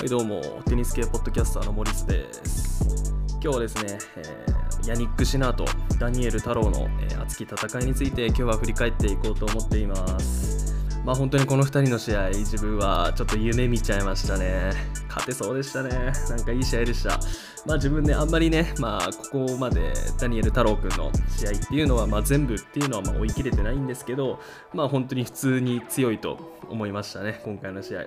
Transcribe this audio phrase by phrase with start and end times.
[0.00, 3.12] はいどうもテニス系ポッドキャスターのモリスです。
[3.32, 5.66] 今日はですね、えー、ヤニック・シナーと
[5.98, 10.74] ダニエル太郎の、えー、熱き戦いについて今日は振り返っていこうと思っています。
[11.04, 14.72] まあ本当にこの2人の試合自分はちょっと夢見ちゃいましたね。
[15.06, 15.90] 勝てそうでしたね。
[16.30, 17.20] なんかいい試合でした。
[17.66, 24.40] まあ自分ねあんまりねまあここまでダニエル太郎くんの試合っていうのはまあ全部っていうのはまあ追い切れてないんですけど
[24.72, 26.38] まあ本当に普通に強いと
[26.70, 28.06] 思いましたね今回の試合。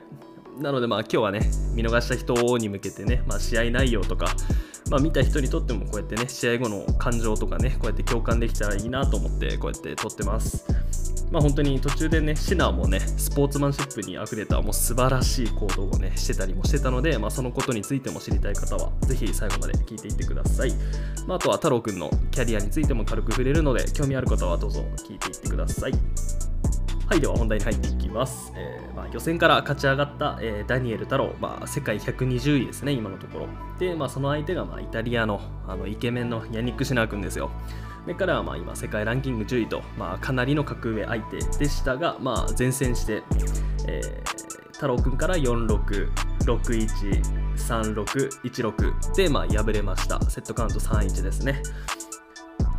[0.60, 1.42] なのでまあ今日はね
[1.74, 4.28] 見逃した人に向けてね、まあ、試合内容とか、
[4.90, 10.66] まあ、見た人にとってもこうやってね試合後の感情とかねこうやって共感できたらいいなと思ってこうやって撮ってます。
[11.32, 20.72] まあ本当に途中でねシナーもねスポーツマンシップにあふれたもう素晴らしい行動をねしてたりもしてたので、まあ、そのことについても知りたい方はぜひ最後まで聞いていってください、
[21.26, 25.94] まあ、あとは太郎くんのキャリアについても軽く触れるので興味ある方はどうぞ聞いていってください。
[27.08, 28.54] はい、では本題に入っていきます。
[28.56, 33.48] えー、まあ、予選から勝ち上がった、えー、ダニエル太郎、まあ、世界120位ですね、今のところ。
[33.78, 37.52] で、まあ、その相手が、まあ、イタリアのあのイケメンのヤニック・シナー君ですよ。
[38.08, 43.24] で彼はまあ今、世界ランキング10位と、まあ、かなりの格上相手でしたが、まあ、前線して、
[43.88, 46.12] えー、太郎君から4-6、
[46.46, 47.22] 6-1、
[47.56, 50.22] 3-6、1-6で、まあ、敗れました。
[50.30, 51.62] セットカウント3-1ですね。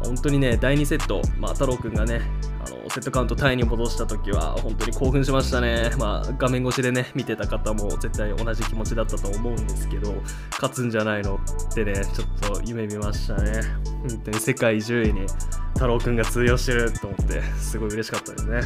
[0.04, 2.20] 本当にね、第2セット、まあ、太郎君がね、
[2.66, 10.14] あのセットカウントタイに戻した時は本当に興奮しましたね、まあ、画面越しでね見てた方も絶対同じ気持ちだったと思うんですけど
[10.52, 11.38] 勝つんじゃないの
[11.70, 13.60] ってねちょっと夢見ましたね。
[14.08, 15.26] 本当に世界10位に
[15.74, 18.60] 太郎くんが通用してると思ってすごい嬉しかったですね。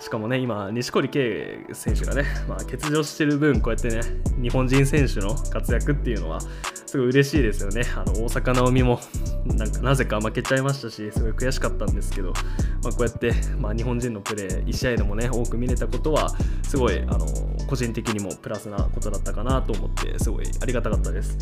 [0.00, 4.00] しかもね今錦織圭選手がね、まあ、欠場してる分こうやってね
[4.40, 6.40] 日本人選手の活躍っていうのは
[6.92, 9.00] すごい嬉しいですよねあの大坂なおみも
[9.46, 12.34] なんかなぜか負けちゃいましたしすごい悔しかったんですけど、
[12.82, 16.28] まあ、こうやって、まあ、日本人のプレー1試合でもね多く見れたことは
[16.62, 17.26] すごいあの
[17.66, 21.38] 個人的にもプラスなことだったかなと思ってすごいありがたかったです。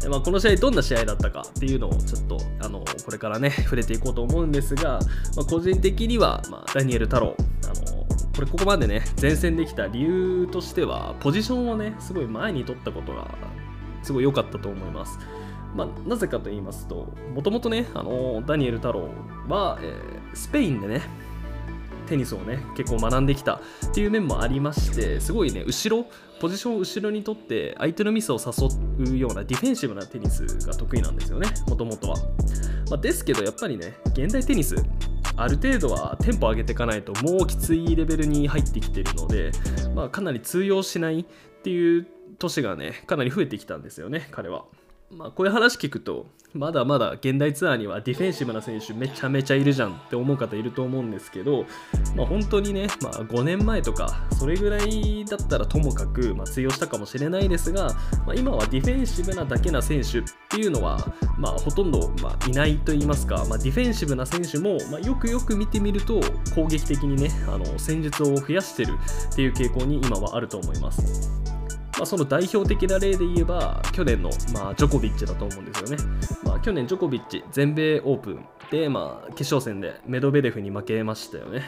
[0.00, 4.98] でまあ、この試合どんな試合だったかっていうのをちょっとあのこれからね触れていこうと思うんですが、
[5.36, 13.28] まあ、個人的には、まあ、ダニエル太郎あのこれここまでね前線できた理由としてはポジションをねすごい前に取ったことが
[14.02, 15.18] すごい良かったと思います。
[15.74, 19.08] まあ、なぜかと言いますと、もともとね、あのダニエル太郎
[19.48, 21.02] は、えー、スペインでね、
[22.08, 26.06] テニスをね、結構学んできたっていう面もありまして、すごいね、後ろ、
[26.40, 32.16] ポジションを後ろにとって、相手のミスを誘うようなディフェンシブなテニスが得意なんですよね、もともとは。
[32.90, 34.74] まあ、ですけど、やっぱりね、現代テニス、
[35.36, 39.52] ある程度はテンポ上げていかないともうきついレベルに入ってきてるので、
[39.94, 41.24] まあ、かなり通用しないっ
[41.62, 42.06] ていう
[42.40, 44.64] 年がねかなり増えてきたんですよね彼は。
[45.12, 51.64] まあ、こういう話聞くとまだまだ現代ツアーにはディフェンシブな選手めちゃめちゃいるじゃんって思う方いると思うんですけど、
[52.14, 57.88] まあ、本当にね、まあ、5年前とかそれぐらいだったらともかく、まあ、通用したかもしれないですが、
[58.24, 66.20] まあ、今はディフェンシブなだけな選手っていうのは、まあ、ほとんど、まあ、いないと言いますか、まあ、ディフェンシブな選手も、まあ、よくよく見てみると
[66.54, 68.94] 攻撃的にねあの戦術を増やしてる
[69.32, 71.39] っていう傾向に今はあると思います。
[72.00, 76.04] まあ、その代表的な例で言えば去年の、まあ、ジョコビッチだと思うんですよね、
[76.42, 81.62] まあ、去年ジョコビッチ全米オープンで、まあ、決勝戦でメドベレフに負けましたよね。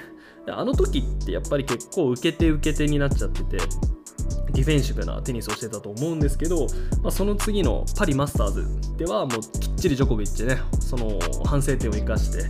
[0.49, 6.67] あの時ってやっぱり結構受けて受けてになっちゃっててディフェンシブなテニスをしてたと思うんですけど、
[7.03, 12.45] まあ、その次のパリマスターズではもうきっちりジョコビッチねその反省点を生かして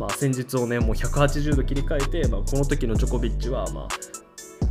[0.00, 3.88] まあ、戦術をねもう180度切り替えて、まあ、この時のジョコビッチは、まあ、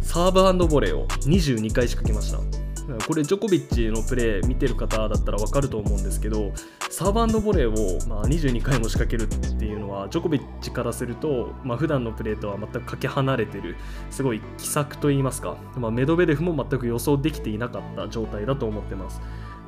[0.02, 2.60] サーブボレーを22回仕掛けました。
[3.06, 6.52] これジョコビッチのプレー見てる方だったら分かると思うんですけど
[6.90, 13.76] サーブボレーをまあ22回も仕掛けるっていうのはジョコビッチからすると、まあ、普段のプレーとは全くかけ離れてる
[14.10, 19.22] すごい奇策といいますか、まあ、メドベレフも全く予想できていなかった状態だと思ってます。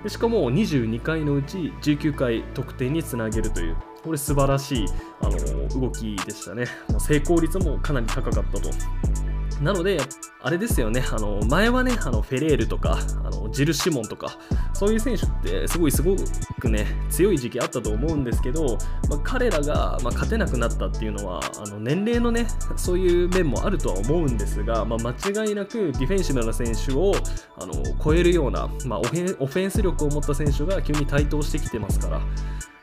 [0.03, 4.85] でしかも22回のうち19回得点につなげるというこれ素晴らしい
[5.21, 6.65] あの動きでしたね。
[6.97, 8.71] 成功率もかなり高かったと。
[9.61, 9.99] なので、
[10.41, 14.37] あれですよね、あの前はね、あのフェレールとかあのジル・シモンとか、
[14.73, 16.15] そういう選手ってすごいすご
[16.59, 18.77] くね、強い時期あったと思うんですけど、
[19.07, 27.13] まあ、彼らが、まあ、勝てなくなったっていうのは、あの年齢のね、そういう面もあるとは思うんですが、まあ、間違いなくディフェンシブな選手を
[27.59, 27.73] あの
[28.03, 32.21] 超えるような、ま、オフェンス力を持った選手が急に台頭してきてますから。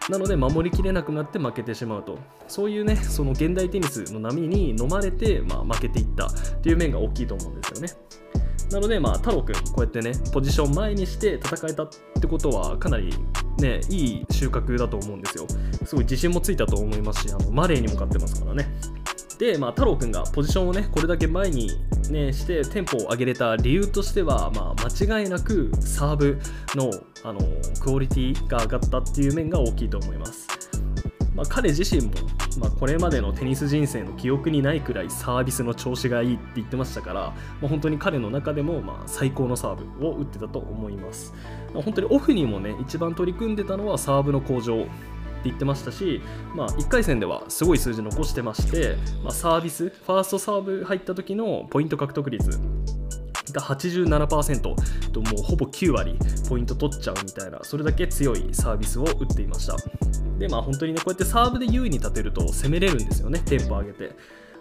[0.08, 6.30] なので守りきれなくなって負けてしまうとそういうねその現代テニスの波に飲まれて、まあ、負けていったっ
[6.62, 8.18] ていう面が大きいと思うんですよね
[8.70, 11.88] なので、まあ、太郎くん、こうやってね、ポジション前にして戦えたっ
[12.20, 13.14] てことは、かなり
[13.58, 15.46] ね、いい収穫だと思うんですよ。
[15.86, 18.68] すごい自信もついたと思いますし、あのマレーにも勝ってますからね。
[19.38, 21.70] で、まあ、太郎くんがポジションをねこれだけ前に、
[22.10, 26.38] ね、してテンポを上げれた理由としては、まあ、間違いなくサーブ
[26.74, 26.90] の
[27.24, 27.40] あの
[27.80, 30.46] クオリティが上がったっていう面が大きいと思います。
[31.34, 32.12] まあ、彼自身も、
[32.58, 37.20] まあ、これまでのテニス人生の記憶にないくらいサービスの調子がいいって言ってましたから、
[37.60, 41.32] まあ、本当に彼の中でもまあ最高のサーブを打ってたと思います。
[41.72, 44.86] ま、本当にオフにもね一番取り組んでたのはサーブの向上
[45.44, 46.20] 言ってましたし、
[46.54, 52.50] まあ、1回戦ではすごい数字残してまして、まあ、サービスファーストサーブ入った時のポイント獲得率
[53.52, 56.18] が87%ともうほぼ9割
[56.48, 59.76] ポイント取っちゃうみたいなそれだけ強いサービスを打っていました。
[60.38, 64.12] でまあ本当にねこうやってサーブで優位に立てると攻めれるんですよねテンポ上げて。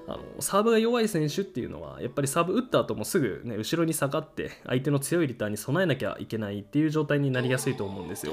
[0.09, 8.31] あのサーブが弱い選手っていうのはやっぱりサーブ打った後もすぐ、ね、後ろに下がって相手の強いリターンに備えなきゃいけないっていう状態になりやすいと思うんですよ。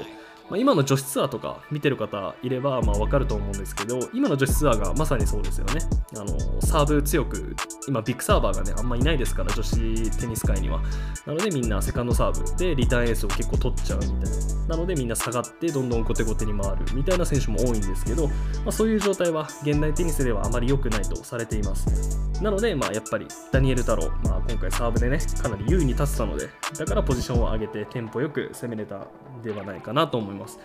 [0.49, 5.81] まあ、今の女子ツアーとか見てる方いればまあ分かると思うんですけど今の女子ツアーがまさにそうですよね。
[6.15, 7.55] あのサーブ強く
[7.87, 10.81] 今ビッグサーバーがねあんまいないですから女子テニス界には。
[11.25, 14.55] なのでみんなセカンドサーブでリターンエースを結構取っちゃうみたいな。
[14.67, 18.33] なのでみんな下がってどんどん後手後手に回るみたいな選手も多いんですけど、ま
[18.67, 26.49] あ、そういう状態は現代テニスではあまり良くないとされていますなので、まあ、やっぱりダニエル太郎、まあ、今回サーブでねかなり優位に立ってたので
[26.79, 29.07] だからポジションを上げてテンポよく攻めれた
[29.43, 30.34] ではないかなと思います。
[30.35, 30.59] ます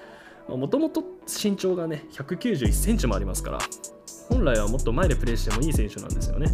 [0.49, 3.59] もともと身長がね、191センチもありますから、
[4.29, 6.51] 本来はもっと前でプレーしてもいい選手なんですよね。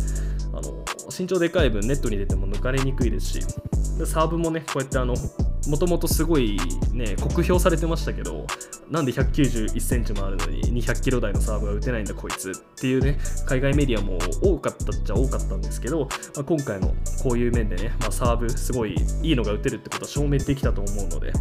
[0.53, 0.85] あの
[1.19, 3.43] 身長でかい分、ネットに出ても抜かれにくいですし、
[4.05, 5.15] サーブもね、こうやってあの、
[5.69, 6.59] もともとすごい
[6.93, 8.47] ね、酷評されてましたけど、
[8.91, 21.33] なんで191センチもあるのに200キロ台のサーブが打てないんだこいつっていうね、海外メディアも多かったっちゃ多かったんですけど、まあ、今回のこういう面でね、まあ、サーブすごいいいのが打てるってことは証明できたと思うので、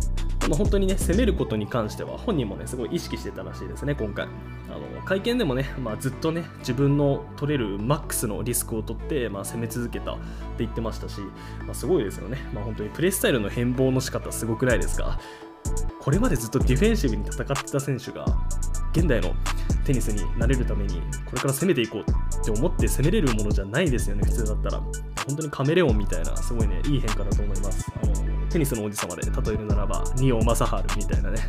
[0.48, 4.28] まあ、本当にね、攻めることに関しては本人もね、すごい意識してたらしいですね、今回。
[4.68, 10.21] あの会見でもね、まあ、ずっとね、自分の取れるマックスのリスクを取って、まあ、攻め続けたって
[10.60, 11.21] 言ってましたし、
[11.66, 12.38] まあ、すごいですよね。
[12.54, 15.19] まあ、本当にプレースタイルの変貌の仕方すごくないですか？
[16.00, 18.25] これまでずっとディフェンシブに戦ってた選手が
[18.94, 19.33] 現代の
[19.83, 24.81] テニスになれるためにこれから攻めていこうって思って攻めれるものじゃないですよね普通だったら。
[25.27, 27.91] 本当にカメレオンみたいなすごいねいい変化だと思います。
[28.00, 28.13] あの
[28.50, 31.39] テニスの王子様で例えるならば仁王正治みたいなね。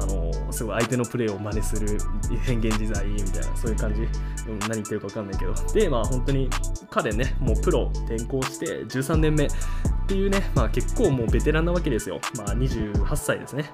[0.00, 1.98] あのすごい相手のプレーを真似する
[2.44, 5.54] 変幻自在みたいなそういう感じ、うん、何言ってるか分かんないけど。
[5.72, 6.48] でまあ本当に
[6.88, 9.48] 彼ねもうプロ転向して13年目
[10.06, 13.72] っていうね、まあ、結構もうベテランなわけですよ、まあ、28歳ですね。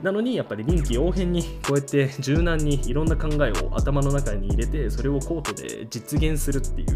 [0.00, 6.88] なのにやっぱり臨機応変にこうやって柔軟にいろんな考えを頭の中に入れてそれをコートで実現するっていう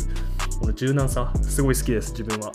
[0.59, 2.53] この柔軟さすごい好きです自分は。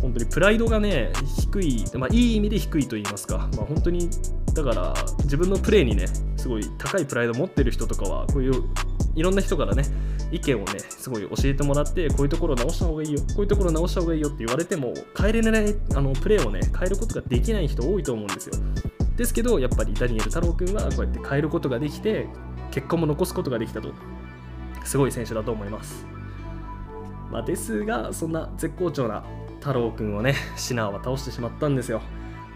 [0.00, 4.10] 本当にプライドがね低い、まあ、いい意味で低いと言いますか、まあ、本当に
[4.52, 6.06] だから自分のプレーにね
[6.36, 8.64] すごい高いプライド持ってる人とかはこういう
[9.14, 9.84] いろんな人からね
[10.34, 13.20] 意見をねすごい教えてもらってこういうところ直した方がいいよ。
[13.20, 18.56] こういうところ直した方がいいよって言われても変えれないあのプレーをね変えることができない人多いと思うんですよ。
[19.16, 22.26] ですけどやっぱりダニエル太郎君はこうやって変えることができて
[22.72, 23.92] 結果も残すことができたと。
[24.84, 26.04] すごい選手だと思います。
[27.30, 29.24] まあ、ですがそんな絶好調な
[29.60, 32.02] 太郎君をねシナーは倒してしまったんですよ。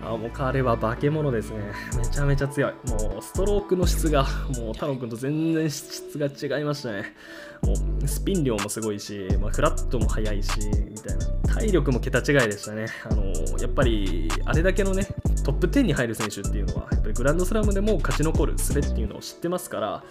[0.01, 1.73] あもう彼は化け物ですね。
[1.97, 2.73] めちゃめちゃ強い。
[2.87, 7.15] もうストロークの質が、もう太郎君と全然質が違いましたね。
[7.63, 10.51] もうスピン量もすごいし、まあ、フラットも速いし、
[10.89, 11.27] みたいな。
[11.53, 12.87] 体力も桁違いでしたね。
[13.11, 13.25] あの
[13.61, 15.07] やっぱり、あれだけのね、
[15.45, 20.05] トップ10に入る選手っていうのは、やっぱりグランドスラムでも勝ち残る術っていうのを知ってますから、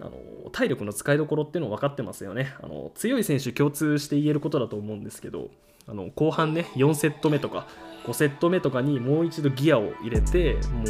[0.00, 5.50] あの体力の使いどころっていうのを分かってますよねあの強い選手共通して言えることだと思うんですけど
[5.86, 7.68] あの後半ね4セット目とか
[8.04, 10.84] 5セット目とかにもう一度ギアを入れても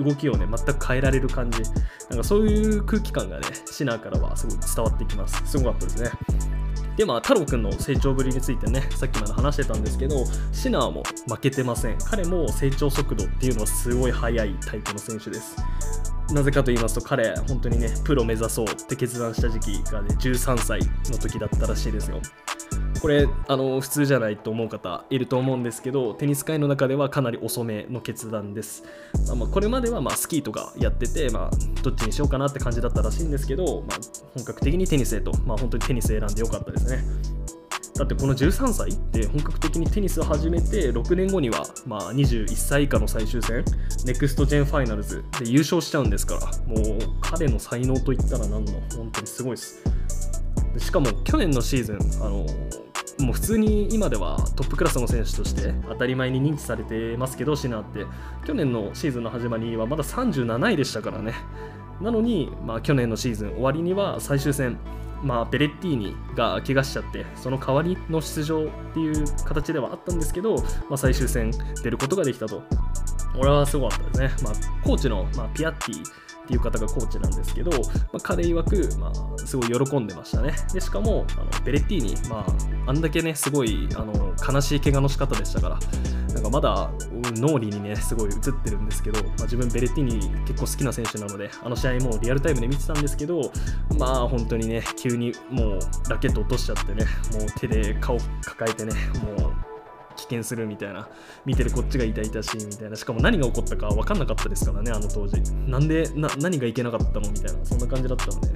[0.00, 1.60] う動きをね全く変えられる感じ。
[2.08, 5.42] なんかそういう空気感がねシナーからはすごい伝わってきます。
[5.44, 6.10] すごかったですね。
[6.96, 11.98] でまあ太郎くんの成長ぶりについてねさっきまで話してたんですけどシナーも負けてません。
[11.98, 15.56] 彼も成長速度っていうのはすごい速いタイプの選手です。
[16.32, 20.80] なぜかと言いますと彼本当にねプロ目指そうって決断した時期がね13歳
[21.10, 22.20] の時だったらしいですよ。
[23.00, 28.84] これあの普通じゃないと思う方いると思うんですけどテニス界の中ではかなり遅めの決断です、
[29.36, 33.98] まあ、これまではまスキーとかやってて、まあ、どっちにしようかなって感じだったらしいんですけど、まあ、
[34.34, 37.04] 本格的にテニスへと、まあ、本当にテニス選んでよかったですね。
[37.96, 43.64] だってこの13歳って本格的にテニスを始めて6年後にはまあ21歳以下の最終戦
[44.04, 49.82] ネクストジェンファイナルズで優勝しちゃうんですからもう彼の才能といったら何の本当にすごいです。
[50.78, 52.46] しかも去年のシーズンあの
[53.18, 58.04] もう普通に今ではトップクラスの選手として当たり前に認知されてますけどシナーって。
[58.46, 61.34] 去年のシーズンの始まりはまだ37位でしたからね。
[62.00, 64.78] なのに、まあ、去年のシーズン終わりには最終戦
[65.22, 71.50] まあ、ベレッティーニが怪我しちゃってその代わりの出場っていう形ではあったんですけど、まあ、最終戦
[71.82, 72.62] 出ることができたと。
[73.38, 76.02] 俺はすごかったですね、まあ、コーチの、まあ、ピアッティ
[76.46, 77.76] っていう方がコーチなんですけど、ま
[78.14, 80.54] あ、彼曰く、まあ、すごい喜んでましたね。
[80.72, 82.46] でしかもあのベレッティーニ、ま
[82.86, 85.78] あ、あんだけね、すごいあの悲しい怪我の仕方でしたから、
[86.34, 86.90] なんかまだ
[87.36, 93.50] 脳裏にね、すごい映ってるんですけど、まあ、自分、ベレッティーニ結構好きな選手なので、あの試合もリアルタイムで見てたんですけど、
[93.98, 98.92] まあ本当にね、急にもうラケット落としちゃってね、もう手で顔抱えてね、
[99.38, 99.45] もう
[100.16, 101.08] 棄権するみたいな
[101.44, 105.40] 見てるこっちが痛々しいみたいなしかも何が起こったか分かんなかったですからねあの当時。
[105.66, 108.48] なんでな何がいけなかったのみたいなそんな感じだったので。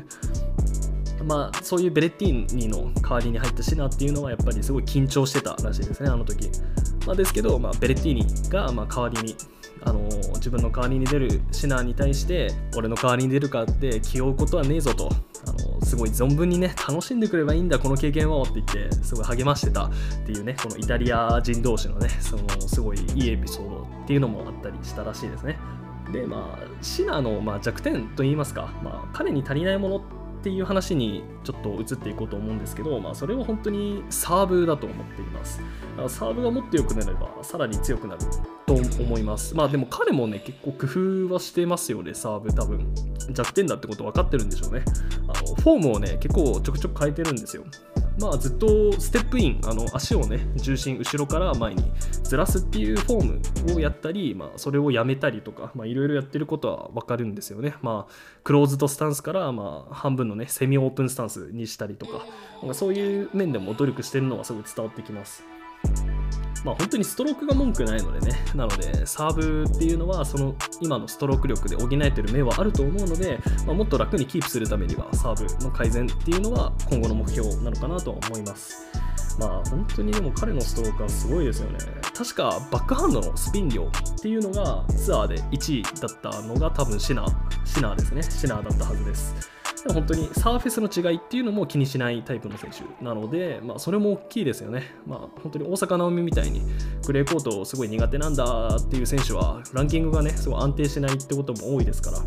[1.24, 6.50] まあそういうベレッティーニの代わりに入ったシナっていうのはやっぱりすごい緊張してたらしいですねあの時、
[7.06, 9.36] まあ、ですけど、まあ、ベレッティーニがま代わりに
[9.82, 10.00] あの
[10.34, 15.10] 自分の代わりに出るシナーに対して俺の代わりに出るかって気負うことはねえぞと。
[15.46, 19.86] あのすごい存分にね楽しんでくればいいんだこの経験をって言ってすごい励ましてた。
[19.86, 19.90] っ
[20.26, 25.58] ていうねこのイタリア人同士のねそのすごいいいエピソードっていうのもあったりしたらしいですね。
[26.12, 30.02] でまあシナのまあ弱点といいますか、まあ、彼に足りないもの
[30.40, 35.60] っていう話にちょっと移っていこうと思うんですけど、まあ、それは本当にサーブだと思っています。
[36.08, 38.20] サーブがもっと良くなればさらに強くなる
[38.66, 39.54] と思います。
[39.54, 40.86] まあでも彼もね結構工
[41.28, 42.86] 夫はしてますよね、サーブ多分。
[43.32, 44.82] 弱点だってこと分かってるんでしょうね。
[45.28, 47.64] あのフォームをね結構ちょくちょく変えてるんですよ。
[48.20, 51.82] まあ、ずっとステップインあの足をね重心後ろから前に
[52.22, 58.12] ずらすっていうフォームをやったり、まあ、それをやめたりとかいろいろやってることは分かるんですよね、まあ、
[58.44, 62.26] クローズドスタンスから、まあ、半分のねセミオープンスタンスにしたりとか
[62.60, 65.42] なんかそういう面でも努力してるのはすごい伝わってきます。
[66.64, 78.90] まあ、本当にストロークが文句ないのでね、 なので、サーブっていうのは、その今のストローク力で補えてる面はあると思うので、まあ、もっと楽にキープするためには、サーブの改善っていうのは今後の目標なのかなと思います。
[79.38, 81.78] まあ本当にでも彼のストロークはすごいですよね。
[82.14, 88.22] 確かバックハンドのスピン量っていうのがツアーで1位だったのが多分シナー、シナーですね。
[88.22, 89.50] シナーだったはずです。
[89.88, 94.94] 本当にサーフェスの違いっていうのも気にしないタイプの選手なので、まあ、それも大きいですよね。
[95.06, 96.62] まあ、本当に大坂なおみみたいに
[97.04, 102.18] クレーコートすごい苦手なんだっていう選手はランキングがねすごい安定しないってことも多いですから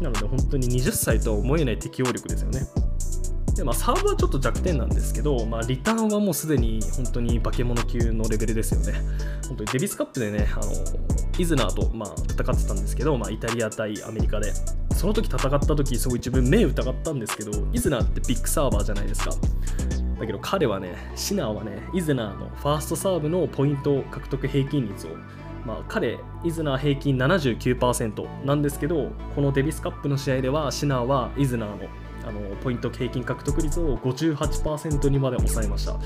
[0.00, 2.60] なので本当に20歳とは思えない適応力ですよね。
[3.56, 9.00] でまあ、サーブはちょっと弱点なんですけど、まあ、リターンはもうすでに本当に化け物級のレベルですよね。
[9.48, 10.72] 本当にデビスカップでね、あの
[11.38, 14.52] イズナーと、まあ、戦ってたんですけど、まあ、イタリア対アメリカで、
[14.96, 19.30] その時戦った時、すごい自分目疑ったんですけど、イズナーってビッグサーバーじゃないですか。
[20.18, 25.10] だけど彼はね、シナーはね、イズナーのファーストサーブのポイント獲得平均率を
[25.66, 31.88] まあ、彼、イズナー平均79%なんですけど、このデビスカップの試合では、シナーはイズナーの
[32.24, 35.96] あのポイント平均獲得率を58%にまで抑えました。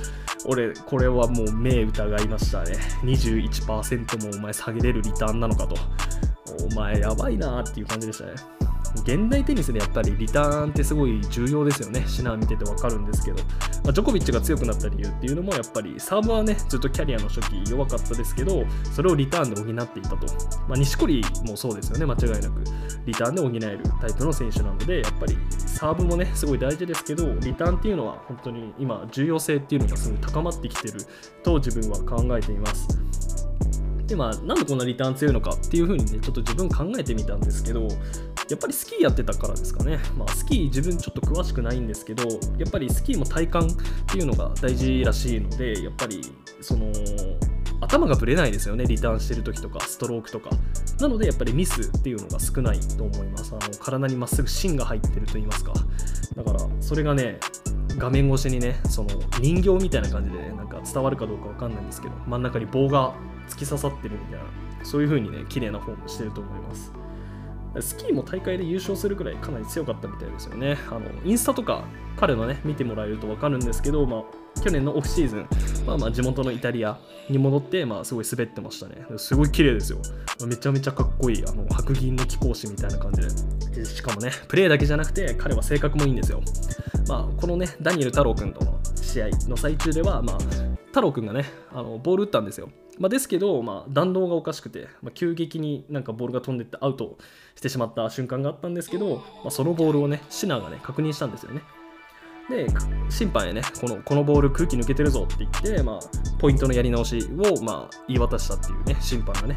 [0.45, 2.73] 俺、これはもう目疑いましたね。
[3.03, 5.77] 21%もお前下げれるリターンなのかと。
[6.71, 8.33] お前やばいなっていう感じでしたね。
[8.97, 12.05] 現代テニスでやっぱりリターンってすごい重要ですよね。
[12.07, 13.43] シナー見ててわかるんですけど、
[13.85, 20.17] まあ、ジョコビッチが強くなった理由っていうのもやっぱりサーブはね、ずっとキャリアの初期弱かったですけど、それをリターンで補っていたと。
[20.69, 22.65] まあ、錦織もそうですよね、間違いなく。
[23.07, 30.95] リターンで補えるタイプの選手なので、やっぱりサーブもね、すごい大事ですけど、リターンっていうのは本当に今、重要性っていうのがすごい高まってきてる
[31.43, 33.01] と自分は考えています。
[34.11, 37.87] でまあ、なんでこんなリターン強いのかっていう風にね、ちょっと自分考えてみたんですけど、
[38.51, 39.99] やっぱりスキーやってたからですかね。
[40.17, 42.25] まあ、スキー自分ちょっと詳しくないんですけど、
[42.59, 43.77] やっぱりスキーも体幹っ
[44.07, 46.21] ていうのが大事らしいので、やっぱり
[46.61, 46.93] その
[47.81, 50.51] 頭がぶれないですよね、リターンしてる時とか、ストロークとか。
[51.01, 53.55] なので、やっぱりミスっていうのが少ないと思います。
[53.55, 55.73] あの体にまっすぐ芯が入ってると言いますか。
[56.37, 57.41] だから、それがね、
[57.97, 59.09] 画面越しにね、その
[59.41, 63.15] 人形みたいな感じで、ね、なんか伝わるかどうかわかんないんですけど、真ん中に棒が
[63.49, 66.93] 突き刺さってるみたいな、そういう風にね、綺麗なフォームしてると思います。
[67.81, 70.77] スキーも大会で優勝するくらいかなり強かったみたいですよね。
[70.89, 71.85] あのインスタとか
[72.17, 75.49] 彼のね見てもらえると分かるんですけど、まあ、去年のオフシーズン、
[75.87, 76.99] まあ、まあ地元のイタリア
[77.29, 79.07] に戻って、まあ、すごい滑ってましたね。
[79.17, 79.99] すごい綺麗ですよ。
[80.47, 83.85] めちゃめちゃかっこいいあの白銀の貴公子みたいな感じで。
[83.85, 86.43] しかもね、プレーだけじゃなくて彼は性格もいいんですよ。
[87.09, 90.39] まあ、このね、ダニエル太郎君との試合の最中では、まあ、
[90.89, 92.69] 太郎君がねあのボール打ったんですよ。
[93.01, 97.17] まあ、ですけど、まあ、弾道がおかしくて、まあ、急激になんかボールが飛んでってアウト
[97.57, 101.63] してしまった瞬間があったんですけど、まあ、そのボールをね、シナーがね、確認したんですよね。
[102.51, 102.67] で、
[103.09, 106.01] 審判へね、このこのボール空気抜けてるぞって言って、まあ、
[106.39, 109.57] ポイントのやり直しを、まあ、言い渡したっていうね、審判がね。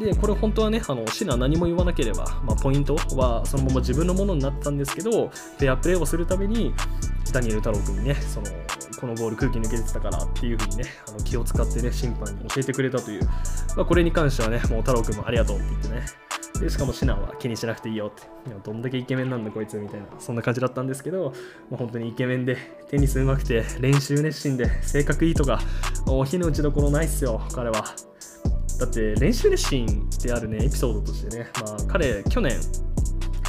[0.00, 6.74] で、これ本当はね、あのシナー何も言わなければ、まあ、ポイントはそのまま自分のものになったんですけど、フェアプレーをするために、
[7.32, 8.46] ダニエル太郎君にねその
[9.02, 13.24] このボール空気抜けてたからっていう風にねあの気を使ってね審判に教えてくれたという、
[13.76, 16.06] まあ、これに関してはねもう太郎君もありがとうって言ってね。
[16.60, 18.22] でしかもシナは気にしなくていいよって。
[18.48, 21.34] いやどんだけイケメンなんだこいつみたいなそんな感じだったんですけど、
[21.68, 22.56] まあ、本当にイケメンで
[22.90, 25.58] テニス上手くて練習熱心で性格いいとか
[26.06, 27.82] お火の打ちどころないっすよ彼は。
[28.78, 32.60] だって練習熱心であるねエピソードとしてね、まあ、彼去年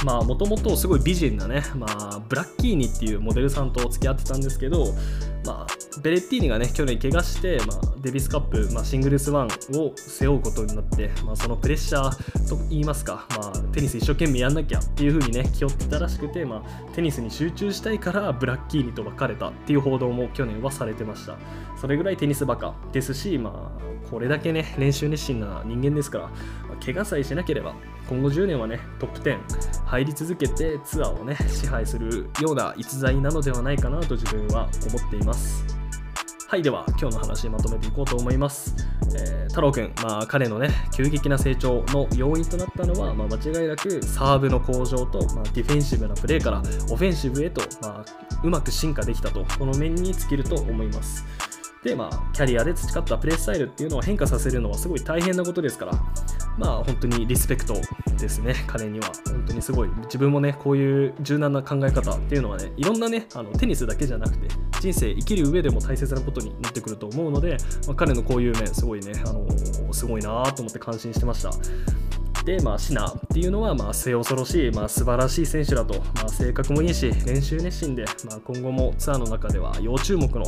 [0.04, 4.94] まあもともとすごい美人なね、まあ、ブラッキーニっていうモデルさんと付き合ってたんですけど、
[5.44, 9.46] まあ、ベレッティーニがね去年怪我して、まあ、デビスカップ、まあ、シングルスワン
[9.76, 21.36] を背負うことになって、まあ、そのプレッシャーと言いますか、まあ、テニス一生懸命やんなきゃっていう風にね気負ってたらしくて、まあ、テニスに集中したいからブラッキーニと別れたっていう報道も去年はされてました。
[21.80, 26.30] それぐらいテニスバカですし、まあ、これだけね練習熱心な人間ですから、
[26.76, 27.74] 怪我さえしなければ
[28.08, 29.38] 今後10年はねトップ10
[29.86, 35.64] 入り続けてツアーをね支配するような逸材なのではないかなと自分は思っています。
[36.46, 38.76] はいでは今日の話まとめていこうと思います、
[39.16, 51.24] えー、太郎くん、まあ、彼のね急激な成長の要因となったのは、まあ、間違いなくサーブの向上と、まあ、ディフェンシブなプレーからオフェンシブへと、まあ、うまく進化できたとこの面に尽きると思います。
[51.84, 55.92] でまあキャリアで培ったプレースタイルっていうのを変化させるのはすごい大変なことですから
[56.56, 57.74] まあ本当にリスペクト
[58.24, 59.10] ですね、彼には。
[59.26, 59.88] 本当にすごい。
[60.04, 64.48] 自分もね、こういう柔軟な考え方っていうのはね、いろんなね、あのテニスだけじゃなくて、
[64.80, 69.46] 人生生きる上でも大切なことになってくると思うので、まあ、彼のこういう面、すごいね、あの
[69.92, 71.50] すごいなと思って感心してました。
[72.44, 80.44] で、まあ、シナっていうのは、まあ、末恐ろしい、まあ、素晴らしい選手だと、まあ、性格もいいし、練習熱心で、まあ、今後もツアーの中では要注目の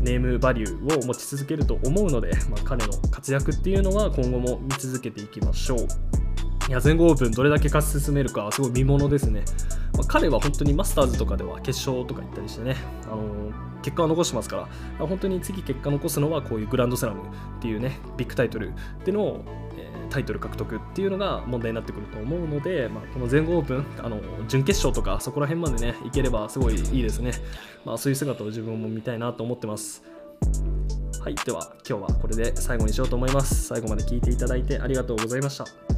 [0.00, 5.78] ネームバリューを持ち続けると思うので、まあ、彼の活躍っていうのは今後も見続けていきましょう。
[6.68, 9.44] いや全豪オープンどれだけ勝ち進めるかすごい見ものですね、
[9.92, 12.74] まあ、彼は本当にマスターズとかでは決勝とか行ったりしてね、
[13.04, 18.72] あのー、結果を残してますから本当に次結果残すのはこういうグランドスラムっていうねビッグタイトルっ
[19.04, 19.44] ていうのを
[20.10, 27.32] タイトル獲得っていうのが問題になってくると思うので、まあ、この全豪オープンあの準決勝とかそこら辺までねいければすごいいいですね、
[27.84, 30.02] まあ、そういう姿を自分も見たいなと思ってます。
[31.20, 33.64] はいでは今日はこれで最後にしようと思います。
[33.64, 35.95] 最後まで聞いていただいてありがとうございました。